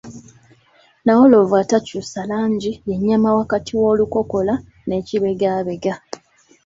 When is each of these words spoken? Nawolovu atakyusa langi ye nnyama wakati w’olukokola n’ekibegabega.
Nawolovu 1.05 1.53
atakyusa 1.63 2.19
langi 2.31 2.71
ye 2.87 2.95
nnyama 2.97 3.29
wakati 3.39 3.71
w’olukokola 3.81 4.53
n’ekibegabega. 4.87 5.93